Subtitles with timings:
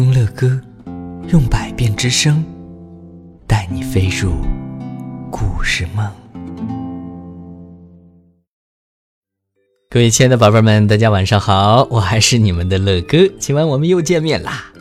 [0.00, 0.58] 听乐歌，
[1.28, 2.42] 用百变之声
[3.46, 4.32] 带你飞入
[5.30, 6.10] 故事梦。
[9.90, 13.28] 各位亲爱的宝贝们，大家晚上好，我还是你们的乐哥。
[13.38, 14.72] 今晚我们又见面啦！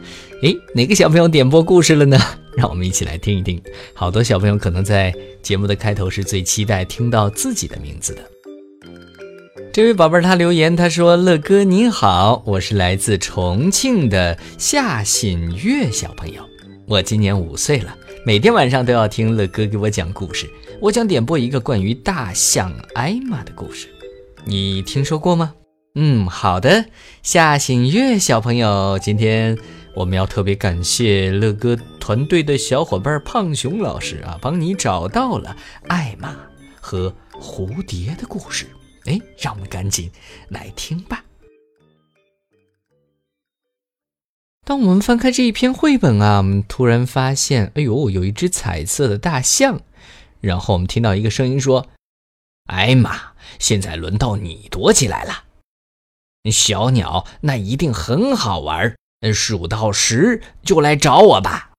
[0.42, 2.18] 诶，哪个小朋友点播故事了呢？
[2.56, 3.62] 让我们一起来听一听。
[3.94, 8.22] 好多小朋友可能在节目的开头是最期待听到自己的名字的。
[9.72, 16.44] 这位宝贝儿他留言，他说：“乐哥你好，我是来自重庆的夏新月小朋友，
[16.88, 17.96] 我今年五岁了，
[18.26, 20.50] 每天晚上都要听乐哥给我讲故事。
[20.82, 23.88] 我想点播一个关于大象艾玛的故事，
[24.44, 25.54] 你听说过吗？
[25.94, 26.86] 嗯，好的，
[27.22, 29.56] 夏新月小朋友，今天
[29.94, 35.56] 我们要特别感谢乐哥团队的小伙伴胖熊老师啊，帮你找到了
[35.88, 36.36] 艾玛
[36.82, 38.66] 和蝴蝶的故事。”
[39.06, 40.12] 哎，让我们赶紧
[40.50, 41.24] 来听吧。
[44.66, 49.82] 当我们翻开这一篇绘本啊，我们突然发现，哎呦，有一只彩色的大象。
[50.42, 51.88] 然后我们听到一个声音说
[52.70, 55.46] ：“艾玛，现在轮到你躲起来了。
[56.52, 58.96] 小鸟，那一定很好玩。
[59.34, 61.72] 数到十就来找我吧。”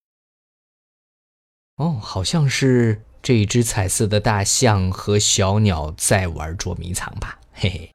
[1.76, 3.02] 哦，好像是。
[3.22, 7.90] 这一只彩色的大象和小鸟在玩捉迷藏吧，嘿嘿。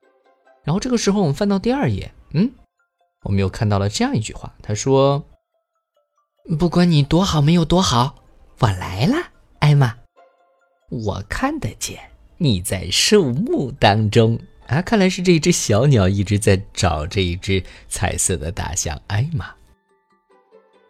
[0.64, 2.52] 然后这个时候，我们翻到第二页，嗯，
[3.24, 5.24] 我们又看到了这样一句话，他说
[6.60, 8.24] ：“不管你多好没有多好，
[8.60, 9.16] 我来了，
[9.60, 9.96] 艾玛，
[10.90, 12.00] 我看得见
[12.38, 19.54] 你在树木当中啊。”看来是这只小鸟一直在找这一只彩色的大象艾玛。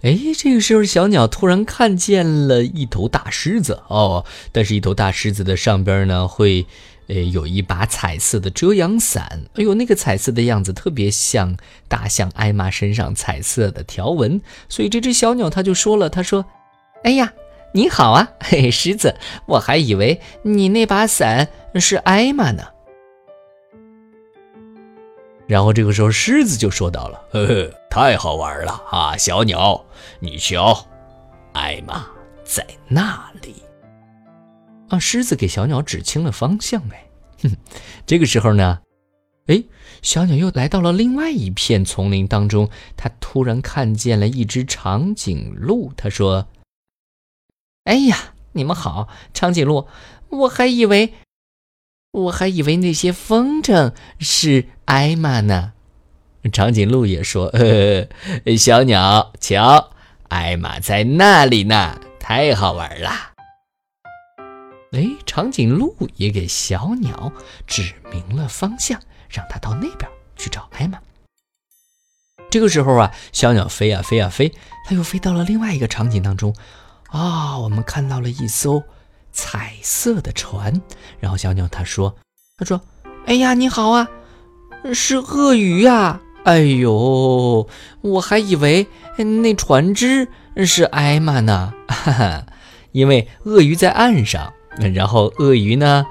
[0.06, 6.68] 哎，这个时候小鸟突然看见了一头大狮子哦，但是，一头大狮子的上边呢会，
[7.08, 9.46] 呃，有一把彩色的遮阳伞。
[9.56, 14.40] 哎呦，那个彩色的样子特别像大象艾玛身上彩色的条纹。
[14.70, 16.46] 所以这只小鸟它就说了，它说
[17.04, 17.34] ：“哎呀，
[17.74, 19.16] 你好啊，嘿，狮子，
[19.48, 22.64] 我还以为你那把伞是艾玛呢。”
[25.48, 29.86] 然后这个时候，狮子就说到了：“呵呵，太好玩了啊，小鸟，
[30.20, 30.86] 你瞧，
[31.54, 32.06] 艾玛
[32.44, 33.56] 在那里。”
[34.92, 36.82] 啊，狮子给小鸟指清了方向。
[36.90, 37.08] 哎，
[37.44, 37.56] 哼，
[38.06, 38.82] 这个时候呢，
[39.48, 39.64] 哎，
[40.02, 45.94] 小鸟又来到了另外一片丛林当中，它突然看见了一只长颈鹿。
[45.96, 46.50] 它说
[47.86, 49.88] ：“哎呀，你们好，长颈鹿，
[50.28, 51.14] 我还以为……”
[52.12, 55.75] 我还以为那些风筝是艾玛呢。
[56.52, 58.08] 长颈鹿也说：“呵
[58.46, 59.92] 呵小鸟，瞧，
[60.30, 63.12] 艾玛在那里呢，太好玩了。”
[64.94, 67.32] 哎，长颈鹿也给小鸟
[67.68, 71.00] 指明了方向，让它到那边去找艾玛。
[72.50, 74.54] 这个时候啊，小鸟飞呀飞呀飞，
[74.86, 76.56] 它又飞到了另外一个场景当中。
[77.10, 78.84] 啊，我们看到了一艘。
[79.38, 80.82] 彩色的船，
[81.20, 82.16] 然后小鸟它说
[82.56, 82.80] ：“他说，
[83.26, 84.08] 哎呀，你好啊，
[84.94, 86.22] 是鳄鱼呀！
[86.46, 87.68] 哎呦，
[88.02, 88.86] 我还以为
[89.18, 92.46] 那船只是艾玛呢，哈哈，
[92.92, 94.54] 因为鳄鱼在岸上，
[94.94, 96.06] 然后鳄鱼呢，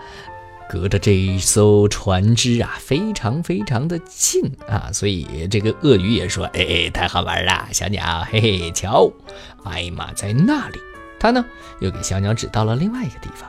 [0.69, 9.13] 隔着这一艘船只啊，非常非常的近啊，所以这个鳄鱼也说：哎哎，太好玩了，小鸟，嘿嘿，瞧，
[9.63, 10.81] 艾玛在那里。”
[11.21, 11.45] 他呢，
[11.79, 13.49] 又给小鸟指到了另外一个地方。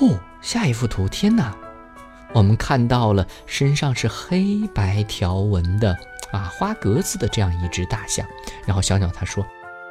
[0.00, 1.54] 哦，下一幅图，天哪！
[2.36, 5.96] 我们看到了身上是黑白条纹的
[6.32, 8.26] 啊，花格子的这样一只大象。
[8.66, 9.42] 然后小鸟他说：“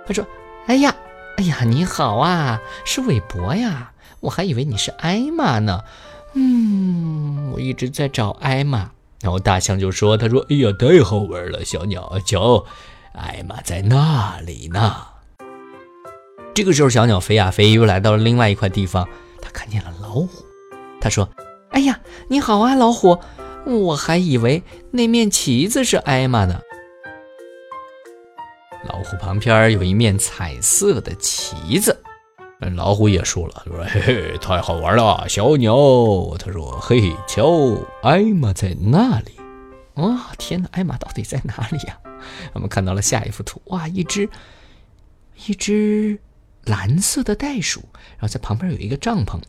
[0.06, 0.24] 他说，
[0.68, 0.96] 哎呀，
[1.38, 5.82] 哎呀，你好啊，是韦伯呀，我还以为你是艾玛呢。
[6.34, 8.92] 嗯，我一直在找艾玛。”
[9.22, 12.64] 然后大象就说：“他说，哎呀，太好玩了，小鸟，瞧，
[13.14, 14.98] 艾玛在那里呢。”
[16.54, 19.10] 这个时候，小鸟飞呀飞，又来到了另外一块地方。
[19.42, 20.30] 它看见了老虎，
[21.02, 21.28] 它说
[21.72, 22.00] ：“哎呀，
[22.30, 23.18] 你好啊，老虎！
[23.66, 26.62] 我还以为那面旗子是艾玛呢。”
[28.88, 32.02] 老虎旁边有一面彩色的旗子。
[32.76, 35.76] 老虎也说了：“说嘿嘿，太好玩了，小鸟。”
[36.40, 37.50] 他说：“嘿，瞧，
[38.02, 39.36] 艾玛在那里。”
[39.96, 41.98] 哇，天哪，艾玛到底在哪里呀？
[42.54, 44.30] 我们看到了下一幅图，哇，一只，
[45.48, 46.20] 一只。
[46.66, 47.82] 蓝色的袋鼠，
[48.18, 49.40] 然后在旁边有一个帐篷，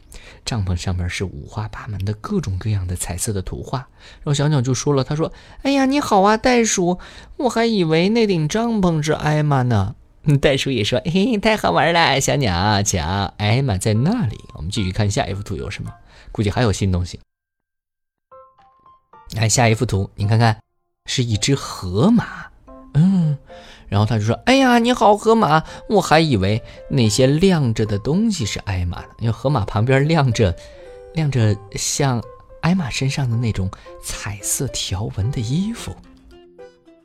[0.45, 3.79] 帐篷上面是五花八门的各种各样的彩色的图画。
[3.79, 5.33] 然后小鸟就说了：“他说，
[5.63, 6.99] 哎呀，你好啊，袋鼠，
[7.39, 9.97] 我还以为那顶帐篷是艾玛呢。
[10.43, 15.93] ”袋鼠也说：“嘿，太好玩了，小鸟，瞧，艾玛在那里。”我们继续看下一幅图有什么？
[16.33, 17.21] 估计还有新东西。
[19.35, 20.61] 看下一幅图，你看看，
[21.07, 22.51] 是一只河马。
[23.89, 25.63] 然后他就说：“哎呀，你好，河马！
[25.89, 30.55] 我还以为那些亮着的东西是艾玛呢，因为河马旁边亮着，
[31.15, 32.23] 亮着像
[32.63, 33.71] 艾玛身上的那种
[34.03, 35.95] 彩色条纹的衣服。”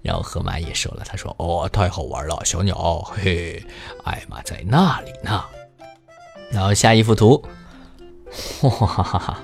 [0.02, 3.64] 然后河马也说了：“他说，哦，太好玩了，小鸟，嘿，
[4.04, 5.44] 艾玛在那里呢。”
[6.52, 7.44] 然后下一幅图，
[8.64, 9.38] 哇哈哈，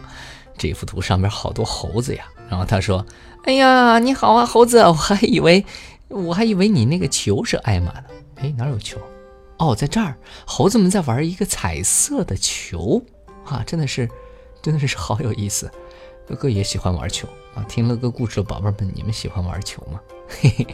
[0.58, 2.26] 这幅图上面好多猴子呀。
[2.50, 3.06] 然后他说
[3.46, 4.80] ：“哎呀，你好啊，猴子！
[4.80, 5.64] 我还以为，
[6.10, 8.06] 我还以为你那个球是艾玛呢。
[8.36, 9.00] 哎，哪有球？
[9.58, 10.16] 哦，在这儿，
[10.46, 13.02] 猴子们在玩一个彩色的球
[13.46, 14.10] 啊，真的是，
[14.62, 15.72] 真的是好有意思。
[16.28, 17.64] 哥哥也喜欢玩球啊。
[17.64, 20.00] 听乐哥故事的宝贝们，你们喜欢玩球吗？
[20.28, 20.68] 嘿嘿。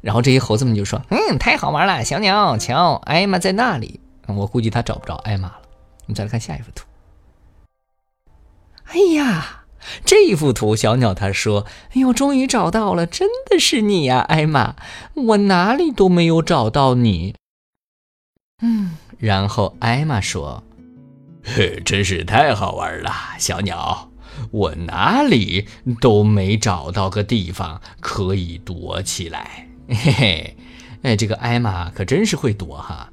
[0.00, 4.00] 然后这些猴子们就说：嗯，太好玩了，小鸟，瞧，艾玛在那里。
[4.28, 5.60] 我估计他找不着艾玛了。
[6.02, 6.84] 我们再来看下一幅图。
[8.84, 9.61] 哎呀！
[10.04, 14.76] 这幅图，小鸟他说：“哎呦，终于找到了，真的是你呀，艾玛！
[15.14, 17.34] 我哪里都没有找到你。”
[18.62, 20.64] 嗯，然后艾玛说
[21.44, 24.10] ：“嘿，真是太好玩了，小鸟，
[24.50, 25.68] 我哪里
[26.00, 30.56] 都没找到个地方可以躲起来。”嘿嘿，
[31.02, 33.11] 哎，这个艾玛可真是会躲哈。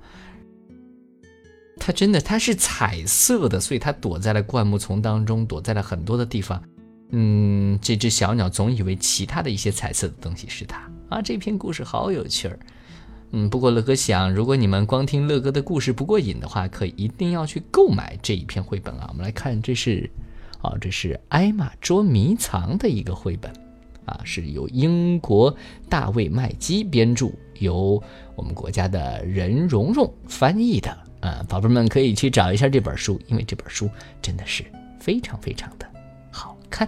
[1.79, 6.61] 它真的，它是彩色的，所以它躲在了灌木丛当中，躲在了很多的地方。
[7.11, 11.21] 嗯，这只小鸟总以为其他的一些彩色的东西是它啊。
[11.21, 12.59] 这篇故事好有趣儿。
[13.31, 19.07] 嗯，不过乐哥想，如果你们光听乐哥的故事不过瘾的话，可一定要去购买这一篇绘本啊。
[19.09, 20.07] 我们来看，这是
[20.61, 23.51] 啊，这是艾玛捉迷藏的一个绘本
[24.05, 25.55] 啊，是由英国
[25.87, 28.01] 大卫麦基编著，由
[28.35, 31.08] 我们国家的任蓉蓉翻译的。
[31.47, 33.89] 宝贝们可以去找一下这本书，因为这本书
[34.21, 34.63] 真的是
[34.99, 35.85] 非常非常的
[36.31, 36.87] 好看。